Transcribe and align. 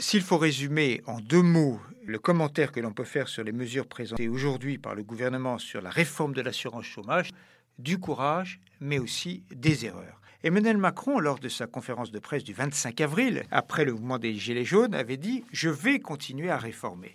S'il 0.00 0.22
faut 0.22 0.38
résumer 0.38 1.02
en 1.06 1.18
deux 1.18 1.42
mots 1.42 1.80
le 2.06 2.20
commentaire 2.20 2.70
que 2.70 2.78
l'on 2.78 2.92
peut 2.92 3.04
faire 3.04 3.26
sur 3.26 3.42
les 3.42 3.50
mesures 3.50 3.88
présentées 3.88 4.28
aujourd'hui 4.28 4.78
par 4.78 4.94
le 4.94 5.02
gouvernement 5.02 5.58
sur 5.58 5.82
la 5.82 5.90
réforme 5.90 6.34
de 6.34 6.40
l'assurance 6.40 6.84
chômage, 6.84 7.30
du 7.78 7.98
courage, 7.98 8.60
mais 8.80 9.00
aussi 9.00 9.42
des 9.50 9.86
erreurs. 9.86 10.20
Emmanuel 10.44 10.76
Macron, 10.76 11.18
lors 11.18 11.40
de 11.40 11.48
sa 11.48 11.66
conférence 11.66 12.12
de 12.12 12.20
presse 12.20 12.44
du 12.44 12.52
25 12.52 13.00
avril, 13.00 13.42
après 13.50 13.84
le 13.84 13.92
mouvement 13.92 14.18
des 14.18 14.34
Gilets 14.34 14.64
jaunes, 14.64 14.94
avait 14.94 15.16
dit⁇ 15.16 15.40
Je 15.50 15.68
vais 15.68 15.98
continuer 15.98 16.48
à 16.48 16.58
réformer⁇ 16.58 17.08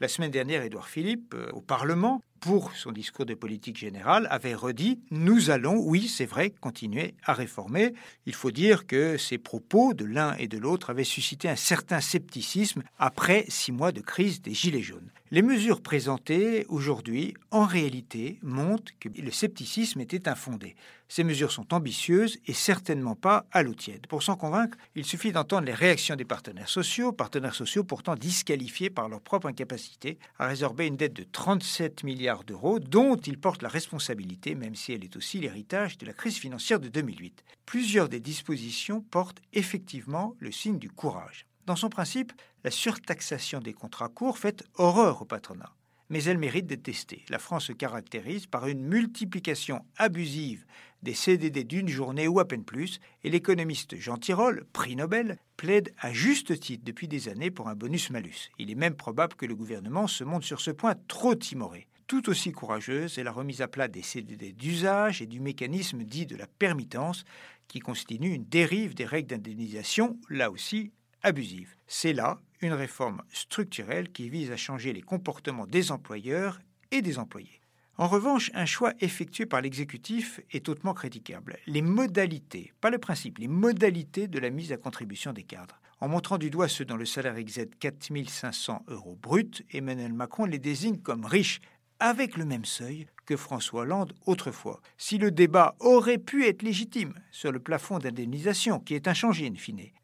la 0.00 0.06
semaine 0.06 0.30
dernière, 0.30 0.62
Édouard 0.62 0.86
Philippe, 0.86 1.34
euh, 1.34 1.50
au 1.52 1.60
Parlement, 1.60 2.22
pour 2.40 2.72
son 2.74 2.92
discours 2.92 3.26
de 3.26 3.34
politique 3.34 3.76
générale, 3.76 4.26
avait 4.30 4.54
redit 4.54 5.00
Nous 5.10 5.50
allons, 5.50 5.78
oui, 5.78 6.08
c'est 6.08 6.26
vrai, 6.26 6.50
continuer 6.50 7.14
à 7.24 7.32
réformer. 7.32 7.94
Il 8.26 8.34
faut 8.34 8.50
dire 8.50 8.86
que 8.86 9.16
ces 9.16 9.38
propos 9.38 9.94
de 9.94 10.04
l'un 10.04 10.34
et 10.36 10.48
de 10.48 10.58
l'autre 10.58 10.90
avaient 10.90 11.04
suscité 11.04 11.48
un 11.48 11.56
certain 11.56 12.00
scepticisme 12.00 12.82
après 12.98 13.44
six 13.48 13.72
mois 13.72 13.92
de 13.92 14.00
crise 14.00 14.40
des 14.40 14.54
Gilets 14.54 14.82
jaunes. 14.82 15.10
Les 15.30 15.42
mesures 15.42 15.82
présentées 15.82 16.64
aujourd'hui, 16.70 17.34
en 17.50 17.66
réalité, 17.66 18.38
montrent 18.42 18.92
que 18.98 19.10
le 19.10 19.30
scepticisme 19.30 20.00
était 20.00 20.26
infondé. 20.26 20.74
Ces 21.06 21.22
mesures 21.22 21.52
sont 21.52 21.74
ambitieuses 21.74 22.38
et 22.46 22.54
certainement 22.54 23.14
pas 23.14 23.44
à 23.52 23.62
l'eau 23.62 23.74
tiède. 23.74 24.06
Pour 24.06 24.22
s'en 24.22 24.36
convaincre, 24.36 24.78
il 24.94 25.04
suffit 25.04 25.30
d'entendre 25.30 25.66
les 25.66 25.74
réactions 25.74 26.16
des 26.16 26.24
partenaires 26.24 26.70
sociaux, 26.70 27.12
partenaires 27.12 27.54
sociaux 27.54 27.84
pourtant 27.84 28.14
disqualifiés 28.14 28.88
par 28.88 29.10
leur 29.10 29.20
propre 29.20 29.48
incapacité 29.48 30.18
à 30.38 30.46
résorber 30.46 30.86
une 30.86 30.96
dette 30.96 31.12
de 31.12 31.26
37 31.30 32.04
milliards 32.04 32.44
d'euros 32.44 32.78
dont 32.78 33.16
ils 33.16 33.38
portent 33.38 33.62
la 33.62 33.68
responsabilité, 33.68 34.54
même 34.54 34.74
si 34.74 34.94
elle 34.94 35.04
est 35.04 35.16
aussi 35.16 35.40
l'héritage 35.40 35.98
de 35.98 36.06
la 36.06 36.14
crise 36.14 36.38
financière 36.38 36.80
de 36.80 36.88
2008. 36.88 37.44
Plusieurs 37.66 38.08
des 38.08 38.20
dispositions 38.20 39.02
portent 39.02 39.42
effectivement 39.52 40.36
le 40.38 40.52
signe 40.52 40.78
du 40.78 40.88
courage. 40.88 41.44
Dans 41.68 41.76
son 41.76 41.90
principe, 41.90 42.32
la 42.64 42.70
surtaxation 42.70 43.60
des 43.60 43.74
contrats 43.74 44.08
courts 44.08 44.38
fait 44.38 44.64
horreur 44.76 45.20
au 45.20 45.26
patronat. 45.26 45.74
Mais 46.08 46.24
elle 46.24 46.38
mérite 46.38 46.66
d'être 46.66 46.84
testée. 46.84 47.26
La 47.28 47.38
France 47.38 47.66
se 47.66 47.74
caractérise 47.74 48.46
par 48.46 48.68
une 48.68 48.80
multiplication 48.80 49.84
abusive 49.98 50.64
des 51.02 51.12
CDD 51.12 51.64
d'une 51.64 51.90
journée 51.90 52.26
ou 52.26 52.40
à 52.40 52.48
peine 52.48 52.64
plus, 52.64 53.00
et 53.22 53.28
l'économiste 53.28 53.96
Jean 53.96 54.16
Tirole, 54.16 54.64
prix 54.72 54.96
Nobel, 54.96 55.36
plaide 55.58 55.92
à 55.98 56.10
juste 56.10 56.58
titre 56.58 56.84
depuis 56.86 57.06
des 57.06 57.28
années 57.28 57.50
pour 57.50 57.68
un 57.68 57.74
bonus-malus. 57.74 58.48
Il 58.58 58.70
est 58.70 58.74
même 58.74 58.96
probable 58.96 59.34
que 59.34 59.44
le 59.44 59.54
gouvernement 59.54 60.06
se 60.06 60.24
montre 60.24 60.46
sur 60.46 60.62
ce 60.62 60.70
point 60.70 60.94
trop 61.06 61.34
timoré. 61.34 61.86
Tout 62.06 62.30
aussi 62.30 62.50
courageuse 62.50 63.18
est 63.18 63.24
la 63.24 63.30
remise 63.30 63.60
à 63.60 63.68
plat 63.68 63.88
des 63.88 64.00
CDD 64.00 64.52
d'usage 64.52 65.20
et 65.20 65.26
du 65.26 65.38
mécanisme 65.38 66.02
dit 66.02 66.24
de 66.24 66.36
la 66.36 66.46
permittance, 66.46 67.24
qui 67.68 67.80
constitue 67.80 68.32
une 68.32 68.46
dérive 68.46 68.94
des 68.94 69.04
règles 69.04 69.28
d'indemnisation, 69.28 70.18
là 70.30 70.50
aussi 70.50 70.92
abusive. 71.22 71.74
C'est 71.86 72.12
là 72.12 72.40
une 72.60 72.72
réforme 72.72 73.22
structurelle 73.32 74.10
qui 74.10 74.28
vise 74.28 74.50
à 74.50 74.56
changer 74.56 74.92
les 74.92 75.02
comportements 75.02 75.66
des 75.66 75.92
employeurs 75.92 76.60
et 76.90 77.02
des 77.02 77.18
employés. 77.18 77.60
En 77.96 78.06
revanche, 78.06 78.52
un 78.54 78.64
choix 78.64 78.94
effectué 79.00 79.44
par 79.44 79.60
l'exécutif 79.60 80.40
est 80.52 80.68
hautement 80.68 80.94
critiquable. 80.94 81.58
Les 81.66 81.82
modalités, 81.82 82.72
pas 82.80 82.90
le 82.90 82.98
principe, 82.98 83.38
les 83.38 83.48
modalités 83.48 84.28
de 84.28 84.38
la 84.38 84.50
mise 84.50 84.72
à 84.72 84.76
contribution 84.76 85.32
des 85.32 85.42
cadres. 85.42 85.80
En 86.00 86.06
montrant 86.06 86.38
du 86.38 86.48
doigt 86.48 86.68
ceux 86.68 86.84
dont 86.84 86.96
le 86.96 87.04
salaire 87.04 87.36
excède 87.36 87.76
4500 87.80 88.84
euros 88.86 89.18
brut, 89.20 89.64
Emmanuel 89.72 90.12
Macron 90.12 90.44
les 90.44 90.60
désigne 90.60 90.98
comme 90.98 91.24
riches 91.24 91.60
avec 92.00 92.36
le 92.36 92.44
même 92.44 92.64
seuil 92.64 93.06
que 93.26 93.36
François 93.36 93.82
Hollande 93.82 94.14
autrefois. 94.24 94.80
Si 94.96 95.18
le 95.18 95.30
débat 95.30 95.76
aurait 95.80 96.18
pu 96.18 96.46
être 96.46 96.62
légitime 96.62 97.12
sur 97.30 97.52
le 97.52 97.58
plafond 97.58 97.98
d'indemnisation, 97.98 98.80
qui 98.80 98.94
est 98.94 99.06
inchangé 99.06 99.46
in 99.46 99.54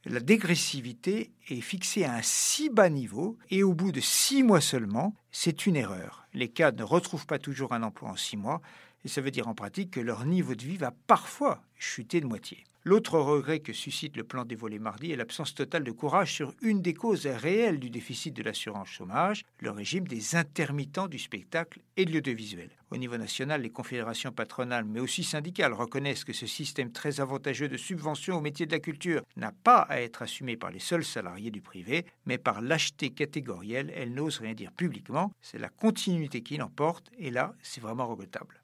la 0.04 0.20
dégressivité 0.20 1.32
est 1.48 1.60
fixée 1.62 2.04
à 2.04 2.14
un 2.14 2.22
si 2.22 2.68
bas 2.68 2.90
niveau 2.90 3.38
et 3.50 3.62
au 3.62 3.72
bout 3.72 3.92
de 3.92 4.00
six 4.00 4.42
mois 4.42 4.60
seulement, 4.60 5.14
c'est 5.30 5.64
une 5.64 5.76
erreur. 5.76 6.26
Les 6.34 6.48
cadres 6.48 6.80
ne 6.80 6.84
retrouvent 6.84 7.26
pas 7.26 7.38
toujours 7.38 7.72
un 7.72 7.82
emploi 7.82 8.10
en 8.10 8.16
six 8.16 8.36
mois 8.36 8.60
et 9.04 9.08
ça 9.08 9.20
veut 9.20 9.30
dire 9.30 9.48
en 9.48 9.54
pratique 9.54 9.92
que 9.92 10.00
leur 10.00 10.24
niveau 10.24 10.54
de 10.54 10.64
vie 10.64 10.76
va 10.76 10.92
parfois 11.06 11.62
chuter 11.76 12.20
de 12.20 12.26
moitié. 12.26 12.64
L'autre 12.86 13.18
regret 13.18 13.60
que 13.60 13.72
suscite 13.72 14.14
le 14.14 14.24
plan 14.24 14.44
dévoilé 14.44 14.78
mardi 14.78 15.10
est 15.10 15.16
l'absence 15.16 15.54
totale 15.54 15.84
de 15.84 15.90
courage 15.90 16.34
sur 16.34 16.52
une 16.60 16.82
des 16.82 16.92
causes 16.92 17.26
réelles 17.26 17.80
du 17.80 17.88
déficit 17.88 18.36
de 18.36 18.42
l'assurance 18.42 18.88
chômage, 18.88 19.42
le 19.60 19.70
régime 19.70 20.06
des 20.06 20.36
intermittents 20.36 21.08
du 21.08 21.18
spectacle 21.18 21.80
et 21.96 22.04
de 22.04 22.12
l'audiovisuel. 22.12 22.68
Au 22.90 22.98
niveau 22.98 23.16
national, 23.16 23.62
les 23.62 23.70
confédérations 23.70 24.32
patronales, 24.32 24.84
mais 24.84 25.00
aussi 25.00 25.24
syndicales, 25.24 25.72
reconnaissent 25.72 26.24
que 26.24 26.34
ce 26.34 26.46
système 26.46 26.92
très 26.92 27.22
avantageux 27.22 27.68
de 27.68 27.78
subvention 27.78 28.36
au 28.36 28.42
métier 28.42 28.66
de 28.66 28.72
la 28.72 28.80
culture 28.80 29.22
n'a 29.36 29.52
pas 29.52 29.80
à 29.88 30.02
être 30.02 30.20
assumé 30.20 30.58
par 30.58 30.70
les 30.70 30.78
seuls 30.78 31.06
salariés 31.06 31.50
du 31.50 31.62
privé, 31.62 32.04
mais 32.26 32.36
par 32.36 32.60
l'acheté 32.60 33.08
catégorielle. 33.08 33.94
Elles 33.96 34.12
n'osent 34.12 34.40
rien 34.40 34.52
dire 34.52 34.72
publiquement. 34.72 35.32
C'est 35.40 35.58
la 35.58 35.70
continuité 35.70 36.42
qui 36.42 36.58
l'emporte, 36.58 37.10
et 37.16 37.30
là, 37.30 37.54
c'est 37.62 37.80
vraiment 37.80 38.06
regrettable. 38.06 38.60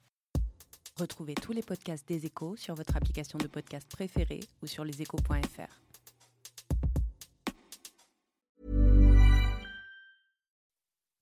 Retrouvez 1.01 1.35
tous 1.35 1.53
les 1.53 1.63
podcasts 1.63 2.07
des 2.07 2.27
échos 2.27 2.57
sur 2.57 2.75
votre 2.75 2.95
application 2.95 3.39
de 3.39 3.47
podcast 3.47 3.89
préférée 3.91 4.41
ou 4.63 4.67
sur 4.67 4.85
leséchos.fr. 4.85 5.81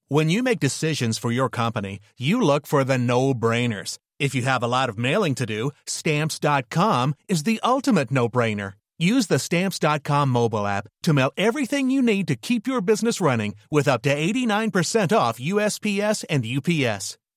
When 0.08 0.30
you 0.30 0.42
make 0.42 0.58
decisions 0.58 1.18
for 1.18 1.30
your 1.30 1.48
company, 1.48 2.00
you 2.18 2.40
look 2.40 2.66
for 2.66 2.82
the 2.82 2.98
no-brainers. 2.98 3.98
If 4.18 4.34
you 4.34 4.42
have 4.42 4.64
a 4.64 4.66
lot 4.66 4.88
of 4.88 4.98
mailing 4.98 5.36
to 5.36 5.46
do, 5.46 5.70
stamps.com 5.86 7.14
is 7.28 7.44
the 7.44 7.60
ultimate 7.62 8.10
no-brainer. 8.10 8.72
Use 8.98 9.28
the 9.28 9.38
stamps.com 9.38 10.28
mobile 10.28 10.66
app 10.66 10.88
to 11.04 11.12
mail 11.12 11.30
everything 11.36 11.88
you 11.88 12.02
need 12.02 12.26
to 12.26 12.34
keep 12.34 12.66
your 12.66 12.80
business 12.80 13.20
running 13.20 13.54
with 13.70 13.86
up 13.86 14.02
to 14.02 14.08
89% 14.12 15.16
off 15.16 15.38
USPS 15.38 16.24
and 16.28 16.44
UPS. 16.44 17.18